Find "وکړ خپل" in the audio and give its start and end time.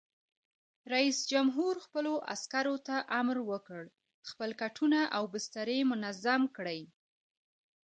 3.49-4.49